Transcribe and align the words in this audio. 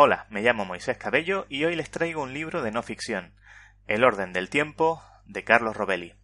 Hola, 0.00 0.28
me 0.30 0.42
llamo 0.42 0.64
Moisés 0.64 0.96
Cabello 0.96 1.44
y 1.48 1.64
hoy 1.64 1.74
les 1.74 1.90
traigo 1.90 2.22
un 2.22 2.32
libro 2.32 2.62
de 2.62 2.70
no 2.70 2.84
ficción, 2.84 3.34
El 3.88 4.04
orden 4.04 4.32
del 4.32 4.48
tiempo, 4.48 5.02
de 5.24 5.42
Carlos 5.42 5.76
Robelli. 5.76 6.14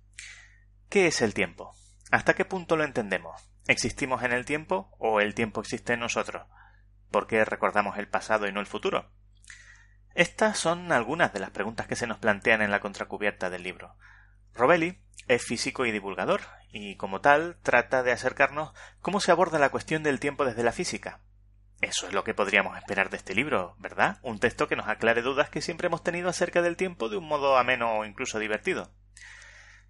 ¿Qué 0.88 1.08
es 1.08 1.22
el 1.22 1.34
tiempo? 1.34 1.74
¿Hasta 2.12 2.34
qué 2.34 2.44
punto 2.44 2.76
lo 2.76 2.84
entendemos? 2.84 3.50
¿Existimos 3.66 4.22
en 4.22 4.30
el 4.30 4.44
tiempo 4.44 4.94
o 5.00 5.20
el 5.20 5.34
tiempo 5.34 5.60
existe 5.60 5.94
en 5.94 5.98
nosotros? 5.98 6.46
¿Por 7.10 7.26
qué 7.26 7.44
recordamos 7.44 7.98
el 7.98 8.06
pasado 8.06 8.46
y 8.46 8.52
no 8.52 8.60
el 8.60 8.66
futuro? 8.66 9.10
Estas 10.14 10.56
son 10.56 10.92
algunas 10.92 11.32
de 11.32 11.40
las 11.40 11.50
preguntas 11.50 11.88
que 11.88 11.96
se 11.96 12.06
nos 12.06 12.18
plantean 12.18 12.62
en 12.62 12.70
la 12.70 12.78
contracubierta 12.78 13.50
del 13.50 13.64
libro. 13.64 13.96
Robelli 14.54 15.00
es 15.26 15.42
físico 15.42 15.84
y 15.84 15.90
divulgador, 15.90 16.42
y 16.70 16.94
como 16.94 17.20
tal 17.20 17.58
trata 17.64 18.04
de 18.04 18.12
acercarnos 18.12 18.72
cómo 19.00 19.18
se 19.18 19.32
aborda 19.32 19.58
la 19.58 19.70
cuestión 19.70 20.04
del 20.04 20.20
tiempo 20.20 20.44
desde 20.44 20.62
la 20.62 20.70
física, 20.70 21.22
eso 21.84 22.06
es 22.06 22.12
lo 22.12 22.24
que 22.24 22.34
podríamos 22.34 22.76
esperar 22.76 23.10
de 23.10 23.16
este 23.16 23.34
libro, 23.34 23.76
¿verdad? 23.78 24.18
Un 24.22 24.38
texto 24.38 24.68
que 24.68 24.76
nos 24.76 24.88
aclare 24.88 25.22
dudas 25.22 25.48
que 25.48 25.60
siempre 25.60 25.86
hemos 25.86 26.02
tenido 26.02 26.28
acerca 26.28 26.62
del 26.62 26.76
tiempo 26.76 27.08
de 27.08 27.16
un 27.16 27.28
modo 27.28 27.56
ameno 27.56 27.98
o 27.98 28.04
incluso 28.04 28.38
divertido. 28.38 28.92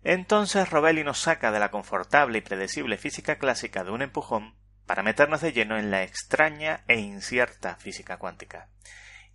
Entonces 0.03 0.69
Robelli 0.69 1.03
nos 1.03 1.19
saca 1.19 1.50
de 1.50 1.59
la 1.59 1.70
confortable 1.70 2.39
y 2.39 2.42
predecible 2.42 2.98
física 2.98 3.39
clásica 3.39 3.84
de 3.84 3.91
un 3.91 4.03
empujón 4.03 4.55
para 4.87 5.03
meternos 5.03 5.41
de 5.41 5.53
lleno 5.53 5.78
en 5.78 5.91
la 5.91 6.03
extraña 6.03 6.84
e 6.89 7.00
incierta 7.00 7.77
física 7.77 8.19
cuántica. 8.19 8.69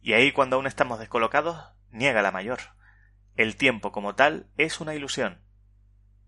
Y 0.01 0.13
ahí 0.13 0.31
cuando 0.31 0.57
aún 0.57 0.67
estamos 0.67 0.99
descolocados, 0.99 1.73
niega 1.89 2.21
la 2.21 2.31
mayor. 2.31 2.59
El 3.35 3.55
tiempo 3.55 3.91
como 3.91 4.15
tal 4.15 4.47
es 4.57 4.79
una 4.79 4.93
ilusión. 4.93 5.41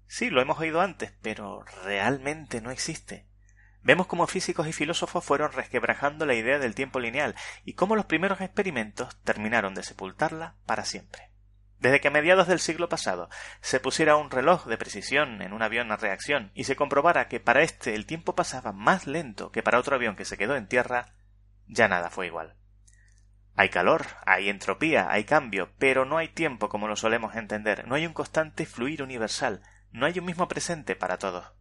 Sí, 0.08 0.30
lo 0.30 0.42
hemos 0.42 0.60
oído 0.60 0.82
antes, 0.82 1.14
pero 1.22 1.64
realmente 1.84 2.62
no 2.62 2.72
existe. 2.72 3.28
Vemos 3.84 4.08
cómo 4.08 4.28
físicos 4.28 4.68
y 4.68 4.74
filósofos 4.74 5.26
fueron 5.26 5.52
resquebrajando 5.52 6.26
la 6.26 6.36
idea 6.36 6.60
del 6.60 6.76
tiempo 6.76 7.00
lineal 7.00 7.36
y 7.66 7.74
cómo 7.74 7.96
los 7.96 8.06
primeros 8.06 8.40
experimentos 8.42 9.18
terminaron 9.24 9.74
de 9.74 9.84
sepultarla 9.84 10.56
para 10.66 10.86
siempre. 10.86 11.32
Desde 11.80 12.00
que 12.00 12.10
a 12.10 12.12
mediados 12.12 12.48
del 12.48 12.60
siglo 12.60 12.90
pasado 12.90 13.28
se 13.60 13.80
pusiera 13.80 14.16
un 14.16 14.30
reloj 14.30 14.68
de 14.68 14.78
precisión 14.78 15.42
en 15.42 15.52
un 15.52 15.64
avión 15.64 15.92
a 15.92 15.98
reacción 15.98 16.52
y 16.54 16.66
se 16.66 16.76
comprobara 16.76 17.28
que 17.28 17.40
para 17.40 17.64
éste 17.64 17.96
el 17.96 18.06
tiempo 18.06 18.36
pasaba 18.36 18.72
más 18.72 19.08
lento 19.08 19.52
que 19.52 19.64
para 19.64 19.80
otro 19.80 19.96
avión 19.96 20.16
que 20.16 20.26
se 20.26 20.38
quedó 20.38 20.56
en 20.56 20.68
tierra, 20.68 21.16
ya 21.66 21.88
nada 21.88 22.12
fue 22.12 22.28
igual. 22.28 22.56
Hay 23.56 23.70
calor, 23.70 24.06
hay 24.28 24.50
entropía, 24.50 25.08
hay 25.10 25.24
cambio, 25.24 25.72
pero 25.80 26.06
no 26.06 26.18
hay 26.18 26.28
tiempo 26.28 26.70
como 26.70 26.88
lo 26.88 26.96
solemos 26.96 27.36
entender, 27.36 27.88
no 27.88 27.96
hay 27.96 28.06
un 28.06 28.14
constante 28.14 28.68
fluir 28.68 29.02
universal, 29.02 29.64
no 29.92 30.06
hay 30.06 30.20
un 30.20 30.26
mismo 30.26 30.48
presente 30.48 30.96
para 30.96 31.18
todos. 31.18 31.52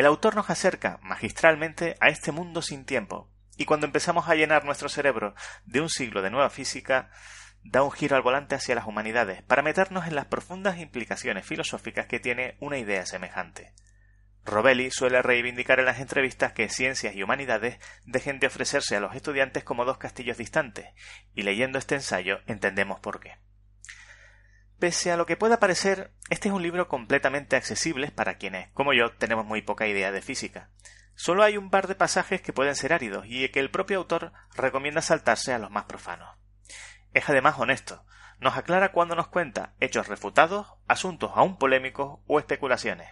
El 0.00 0.06
autor 0.06 0.34
nos 0.34 0.48
acerca 0.48 0.98
magistralmente 1.02 1.94
a 2.00 2.08
este 2.08 2.32
mundo 2.32 2.62
sin 2.62 2.86
tiempo, 2.86 3.28
y 3.58 3.66
cuando 3.66 3.84
empezamos 3.84 4.30
a 4.30 4.34
llenar 4.34 4.64
nuestro 4.64 4.88
cerebro 4.88 5.34
de 5.66 5.82
un 5.82 5.90
siglo 5.90 6.22
de 6.22 6.30
nueva 6.30 6.48
física, 6.48 7.10
da 7.64 7.82
un 7.82 7.92
giro 7.92 8.16
al 8.16 8.22
volante 8.22 8.54
hacia 8.54 8.74
las 8.74 8.86
humanidades, 8.86 9.42
para 9.42 9.60
meternos 9.60 10.06
en 10.06 10.14
las 10.14 10.24
profundas 10.24 10.78
implicaciones 10.78 11.44
filosóficas 11.44 12.06
que 12.06 12.18
tiene 12.18 12.56
una 12.60 12.78
idea 12.78 13.04
semejante. 13.04 13.74
Robelli 14.46 14.90
suele 14.90 15.20
reivindicar 15.20 15.80
en 15.80 15.84
las 15.84 16.00
entrevistas 16.00 16.54
que 16.54 16.70
ciencias 16.70 17.14
y 17.14 17.22
humanidades 17.22 17.78
dejen 18.06 18.40
de 18.40 18.46
ofrecerse 18.46 18.96
a 18.96 19.00
los 19.00 19.14
estudiantes 19.14 19.64
como 19.64 19.84
dos 19.84 19.98
castillos 19.98 20.38
distantes, 20.38 20.86
y 21.34 21.42
leyendo 21.42 21.78
este 21.78 21.96
ensayo 21.96 22.38
entendemos 22.46 23.00
por 23.00 23.20
qué. 23.20 23.36
Pese 24.80 25.12
a 25.12 25.18
lo 25.18 25.26
que 25.26 25.36
pueda 25.36 25.60
parecer, 25.60 26.10
este 26.30 26.48
es 26.48 26.54
un 26.54 26.62
libro 26.62 26.88
completamente 26.88 27.54
accesible 27.54 28.10
para 28.10 28.38
quienes, 28.38 28.70
como 28.72 28.94
yo, 28.94 29.12
tenemos 29.12 29.44
muy 29.44 29.60
poca 29.60 29.86
idea 29.86 30.10
de 30.10 30.22
física. 30.22 30.70
Solo 31.14 31.42
hay 31.42 31.58
un 31.58 31.68
par 31.68 31.86
de 31.86 31.94
pasajes 31.94 32.40
que 32.40 32.54
pueden 32.54 32.74
ser 32.74 32.94
áridos 32.94 33.26
y 33.28 33.46
que 33.50 33.60
el 33.60 33.70
propio 33.70 33.98
autor 33.98 34.32
recomienda 34.54 35.02
saltarse 35.02 35.52
a 35.52 35.58
los 35.58 35.70
más 35.70 35.84
profanos. 35.84 36.34
Es 37.12 37.28
además 37.28 37.56
honesto, 37.58 38.06
nos 38.38 38.56
aclara 38.56 38.90
cuando 38.90 39.14
nos 39.14 39.28
cuenta 39.28 39.74
hechos 39.80 40.08
refutados, 40.08 40.66
asuntos 40.88 41.32
aún 41.34 41.58
polémicos 41.58 42.20
o 42.26 42.38
especulaciones. 42.38 43.10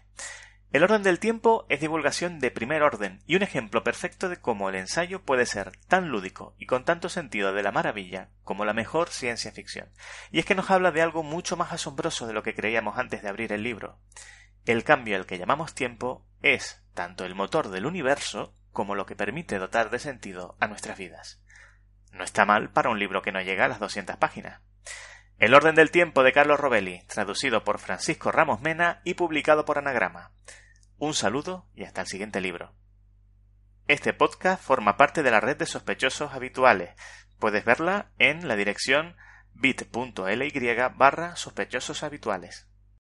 El 0.70 0.82
orden 0.82 1.02
del 1.02 1.18
tiempo 1.18 1.64
es 1.70 1.80
divulgación 1.80 2.40
de 2.40 2.50
primer 2.50 2.82
orden 2.82 3.22
y 3.26 3.36
un 3.36 3.42
ejemplo 3.42 3.82
perfecto 3.82 4.28
de 4.28 4.36
cómo 4.36 4.68
el 4.68 4.74
ensayo 4.74 5.22
puede 5.22 5.46
ser 5.46 5.72
tan 5.88 6.10
lúdico 6.10 6.54
y 6.58 6.66
con 6.66 6.84
tanto 6.84 7.08
sentido 7.08 7.54
de 7.54 7.62
la 7.62 7.72
maravilla 7.72 8.28
como 8.44 8.66
la 8.66 8.74
mejor 8.74 9.08
ciencia 9.08 9.50
ficción. 9.50 9.88
Y 10.30 10.40
es 10.40 10.44
que 10.44 10.54
nos 10.54 10.70
habla 10.70 10.90
de 10.90 11.00
algo 11.00 11.22
mucho 11.22 11.56
más 11.56 11.72
asombroso 11.72 12.26
de 12.26 12.34
lo 12.34 12.42
que 12.42 12.54
creíamos 12.54 12.98
antes 12.98 13.22
de 13.22 13.30
abrir 13.30 13.54
el 13.54 13.62
libro. 13.62 13.98
El 14.66 14.84
cambio 14.84 15.16
al 15.16 15.24
que 15.24 15.38
llamamos 15.38 15.74
tiempo 15.74 16.26
es 16.42 16.84
tanto 16.92 17.24
el 17.24 17.34
motor 17.34 17.70
del 17.70 17.86
universo 17.86 18.54
como 18.70 18.94
lo 18.94 19.06
que 19.06 19.16
permite 19.16 19.58
dotar 19.58 19.88
de 19.88 19.98
sentido 19.98 20.58
a 20.60 20.66
nuestras 20.66 20.98
vidas. 20.98 21.40
No 22.12 22.24
está 22.24 22.44
mal 22.44 22.70
para 22.70 22.90
un 22.90 22.98
libro 22.98 23.22
que 23.22 23.32
no 23.32 23.40
llega 23.40 23.64
a 23.64 23.68
las 23.68 23.80
200 23.80 24.18
páginas. 24.18 24.60
El 25.38 25.54
orden 25.54 25.76
del 25.76 25.92
tiempo 25.92 26.24
de 26.24 26.32
Carlos 26.32 26.58
Robelli, 26.58 27.04
traducido 27.06 27.62
por 27.62 27.78
Francisco 27.78 28.32
Ramos 28.32 28.60
Mena 28.60 29.00
y 29.04 29.14
publicado 29.14 29.64
por 29.64 29.78
Anagrama. 29.78 30.32
Un 30.98 31.14
saludo 31.14 31.64
y 31.76 31.84
hasta 31.84 32.00
el 32.00 32.08
siguiente 32.08 32.40
libro. 32.40 32.74
Este 33.86 34.12
podcast 34.12 34.60
forma 34.60 34.96
parte 34.96 35.22
de 35.22 35.30
la 35.30 35.38
red 35.38 35.56
de 35.56 35.66
sospechosos 35.66 36.32
habituales. 36.32 36.90
Puedes 37.38 37.64
verla 37.64 38.10
en 38.18 38.48
la 38.48 38.56
dirección 38.56 39.16
bit.ly 39.54 40.72
barra 40.96 41.36
sospechosos 41.36 42.02
habituales. 42.02 42.67